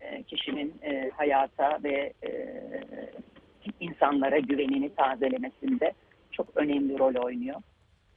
e, 0.00 0.22
kişinin 0.22 0.74
e, 0.82 1.10
hayata 1.16 1.78
ve 1.84 2.12
e, 2.24 2.30
insanlara 3.80 4.38
güvenini 4.38 4.94
tazelemesinde 4.94 5.92
çok 6.32 6.56
önemli 6.56 6.98
rol 6.98 7.14
oynuyor. 7.24 7.62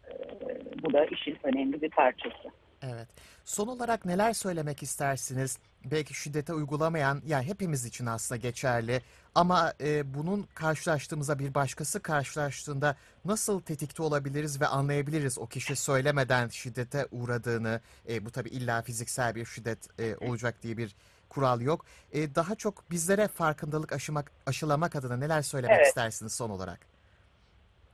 E, 0.10 0.84
bu 0.84 0.94
da 0.94 1.06
işin 1.06 1.38
önemli 1.44 1.82
bir 1.82 1.90
parçası. 1.90 2.50
Evet. 2.84 3.08
Son 3.46 3.68
olarak 3.68 4.06
neler 4.06 4.34
söylemek 4.34 4.84
istersiniz? 4.84 5.58
Belki 5.92 6.14
şiddete 6.14 6.54
uygulamayan, 6.54 7.22
ya 7.26 7.42
hepimiz 7.42 7.86
için 7.86 8.06
aslında 8.06 8.42
geçerli 8.42 9.02
ama 9.36 9.74
e, 9.82 10.14
bunun 10.14 10.48
karşılaştığımızda 10.54 11.40
bir 11.40 11.54
başkası 11.54 12.02
karşılaştığında 12.02 12.96
nasıl 13.26 13.62
tetikte 13.62 14.04
olabiliriz 14.04 14.62
ve 14.62 14.68
anlayabiliriz 14.68 15.40
o 15.40 15.48
kişi 15.48 15.76
söylemeden 15.76 16.48
şiddete 16.48 17.08
uğradığını. 17.12 17.82
E, 18.10 18.26
bu 18.26 18.32
tabii 18.32 18.50
illa 18.50 18.82
fiziksel 18.82 19.36
bir 19.36 19.46
şiddet 19.46 20.00
e, 20.00 20.16
olacak 20.16 20.56
diye 20.64 20.78
bir 20.78 20.96
kural 21.30 21.62
yok. 21.62 21.86
E, 22.14 22.36
daha 22.36 22.56
çok 22.56 22.92
bizlere 22.92 23.28
farkındalık 23.28 23.94
aşımak, 23.94 24.32
aşılamak 24.46 24.96
adına 24.96 25.18
neler 25.18 25.42
söylemek 25.42 25.78
Evet. 25.78 25.88
istersiniz 25.88 26.36
son 26.36 26.50
olarak? 26.50 26.80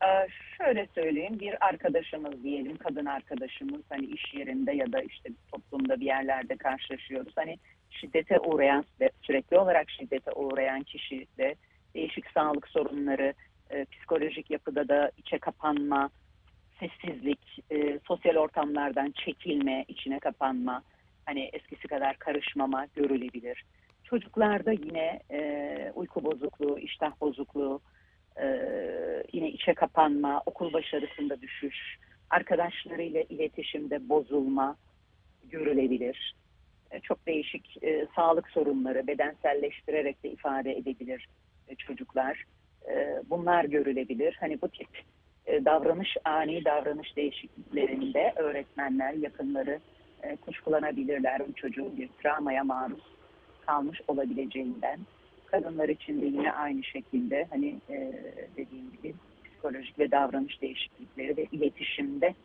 Ee, 0.03 0.27
şöyle 0.65 0.87
söyleyeyim 0.95 1.39
bir 1.39 1.65
arkadaşımız 1.65 2.43
diyelim 2.43 2.77
kadın 2.77 3.05
arkadaşımız 3.05 3.81
hani 3.89 4.05
iş 4.05 4.33
yerinde 4.33 4.71
ya 4.71 4.91
da 4.91 5.01
işte 5.01 5.29
toplumda 5.51 5.99
bir 5.99 6.05
yerlerde 6.05 6.55
karşılaşıyoruz. 6.55 7.33
Hani 7.35 7.57
şiddete 7.89 8.39
uğrayan 8.39 8.85
sürekli 9.21 9.57
olarak 9.57 9.89
şiddete 9.89 10.31
uğrayan 10.31 10.83
kişi 10.83 11.27
de 11.37 11.55
değişik 11.95 12.31
sağlık 12.31 12.67
sorunları, 12.67 13.33
e, 13.69 13.85
psikolojik 13.85 14.51
yapıda 14.51 14.87
da 14.87 15.11
içe 15.17 15.37
kapanma, 15.37 16.09
sessizlik, 16.79 17.59
e, 17.71 17.99
sosyal 18.07 18.35
ortamlardan 18.35 19.11
çekilme, 19.11 19.85
içine 19.87 20.19
kapanma, 20.19 20.83
hani 21.25 21.49
eskisi 21.53 21.87
kadar 21.87 22.17
karışmama 22.17 22.85
görülebilir. 22.95 23.65
Çocuklarda 24.03 24.71
yine 24.71 25.19
e, 25.31 25.91
uyku 25.95 26.23
bozukluğu, 26.23 26.79
iştah 26.79 27.21
bozukluğu, 27.21 27.81
ee, 28.37 29.23
yine 29.33 29.49
içe 29.49 29.73
kapanma, 29.73 30.43
okul 30.45 30.73
başarısında 30.73 31.41
düşüş, 31.41 31.97
arkadaşlarıyla 32.29 33.21
iletişimde 33.21 34.09
bozulma 34.09 34.75
görülebilir. 35.43 36.35
Ee, 36.91 36.99
çok 36.99 37.27
değişik 37.27 37.83
e, 37.83 38.07
sağlık 38.15 38.49
sorunları 38.49 39.07
bedenselleştirerek 39.07 40.23
de 40.23 40.29
ifade 40.29 40.71
edebilir 40.71 41.27
e, 41.67 41.75
çocuklar. 41.75 42.45
Ee, 42.89 43.21
bunlar 43.29 43.63
görülebilir. 43.63 44.37
Hani 44.39 44.61
bu 44.61 44.69
tip 44.69 44.87
e, 45.45 45.65
davranış, 45.65 46.17
ani 46.25 46.65
davranış 46.65 47.15
değişikliklerinde 47.15 48.33
öğretmenler, 48.35 49.13
yakınları 49.13 49.79
e, 50.23 50.35
kuşkulanabilirler 50.35 51.47
bu 51.47 51.53
çocuğun 51.53 51.97
bir 51.97 52.07
travmaya 52.07 52.63
maruz 52.63 53.03
kalmış 53.65 54.01
olabileceğinden 54.07 54.99
kadınlar 55.51 55.89
için 55.89 56.21
de 56.21 56.25
yine 56.25 56.51
aynı 56.51 56.83
şekilde 56.83 57.47
hani 57.49 57.79
e, 57.89 58.13
dediğim 58.57 58.91
gibi 58.91 59.13
psikolojik 59.45 59.99
ve 59.99 60.11
davranış 60.11 60.61
değişiklikleri 60.61 61.37
ve 61.37 61.47
iletişimde 61.51 62.35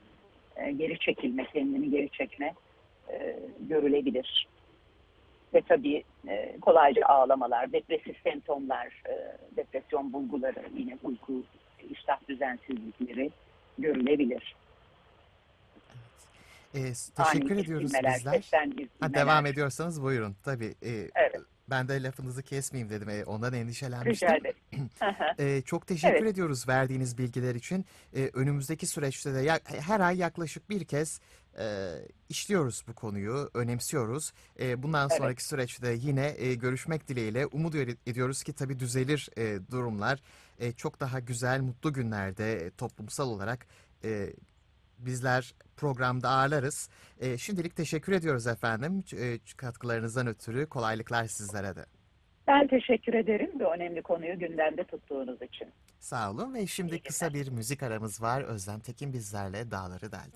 e, 0.57 0.73
geri 0.73 0.99
çekilme, 0.99 1.47
kendini 1.53 1.91
geri 1.91 2.11
çekme 2.11 2.55
e, 3.13 3.37
görülebilir. 3.61 4.49
Ve 5.55 5.63
tabii 5.69 6.05
e, 6.29 6.57
kolayca 6.61 7.07
ağlamalar, 7.07 7.73
depresif 7.73 8.17
semptomlar, 8.23 8.87
e, 8.87 9.37
depresyon 9.57 10.13
bulguları, 10.13 10.63
yine 10.77 10.99
uyku, 11.05 11.43
iştah 11.91 12.29
düzensizlikleri 12.29 13.31
görülebilir. 13.79 14.55
E, 16.75 16.79
Ani 16.79 16.95
teşekkür 17.17 17.57
ediyoruz 17.57 17.91
irkilmeler, 17.95 18.17
bizler. 18.17 18.89
Ha, 19.01 19.15
devam 19.15 19.47
ediyorsanız 19.47 20.03
buyurun. 20.03 20.37
Tabii. 20.45 20.75
e, 20.83 20.91
Evet. 21.15 21.41
Ben 21.71 21.89
de 21.89 22.03
lafınızı 22.03 22.43
kesmeyeyim 22.43 22.91
dedim. 22.91 23.09
E, 23.09 23.25
ondan 23.25 23.53
endişelenmiştim. 23.55 24.29
Rica 24.29 24.37
ederim. 24.37 24.57
E, 25.39 25.63
çok 25.63 25.87
teşekkür 25.87 26.17
Evet. 26.17 26.33
ediyoruz 26.33 26.69
verdiğiniz 26.69 27.19
bilgiler 27.19 27.55
için. 27.55 27.85
E, 28.17 28.31
önümüzdeki 28.35 28.87
süreçte 28.87 29.35
de 29.35 29.41
ya- 29.41 29.61
her 29.65 30.01
ay 30.01 30.17
yaklaşık 30.19 30.71
bir 30.71 30.85
kez 30.85 31.21
e, 31.59 31.93
işliyoruz 32.29 32.85
bu 32.89 32.95
konuyu, 32.95 33.51
önemsiyoruz. 33.55 34.33
E, 34.61 34.83
bundan 34.83 35.09
Evet. 35.11 35.19
sonraki 35.19 35.45
süreçte 35.45 35.93
yine 35.93 36.35
e, 36.39 36.55
görüşmek 36.55 37.09
dileğiyle 37.09 37.47
umut 37.47 37.75
ed- 37.75 37.97
ediyoruz 38.07 38.43
ki 38.43 38.53
tabii 38.53 38.79
düzelir 38.79 39.29
e, 39.39 39.59
durumlar. 39.71 40.21
E, 40.59 40.73
çok 40.73 41.01
daha 41.01 41.21
güzel, 41.21 41.61
mutlu 41.61 41.93
günlerde 41.93 42.55
e, 42.67 42.71
toplumsal 42.71 43.29
olarak 43.29 43.67
e, 44.05 44.33
bizler 44.99 45.55
programda 45.77 46.29
ağırlarız. 46.29 46.91
E, 47.21 47.39
şimdilik 47.39 47.77
teşekkür 47.77 48.13
ediyoruz 48.13 48.47
efendim. 48.47 49.05
E, 49.21 49.39
katkılarınızdan 49.57 50.27
ötürü 50.27 50.67
kolaylıklar 50.67 51.25
sizlere 51.25 51.77
de. 51.77 51.87
Ben 52.47 52.67
teşekkür 52.67 53.15
ederim 53.15 53.51
bu 53.61 53.75
önemli 53.75 54.03
konuyu 54.03 54.39
gündemde 54.39 54.85
tuttuğunuz 54.85 55.43
için. 55.43 55.69
Sağ 55.99 56.31
olun 56.31 56.55
ve 56.55 56.67
şimdi 56.67 57.03
kısa 57.03 57.35
bir 57.35 57.51
müzik 57.51 57.83
aramız 57.83 58.23
var. 58.23 58.43
Özlem 58.43 58.81
Tekin 58.81 59.13
bizlerle 59.13 59.71
Dağları 59.71 60.13
Deldi. 60.13 60.35